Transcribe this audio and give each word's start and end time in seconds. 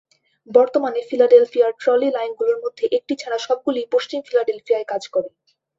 বর্তমানে, 0.49 0.99
ফিলাডেলফিয়ার 1.09 1.71
ট্রলি 1.81 2.09
লাইনগুলির 2.11 2.61
মধ্যে 2.63 2.85
একটি 2.97 3.13
ছাড়া 3.15 3.37
সবগুলিই 3.37 3.91
পশ্চিম 3.93 4.19
ফিলাডেলফিয়ায় 4.27 4.89
কাজ 4.91 5.03
করে। 5.07 5.29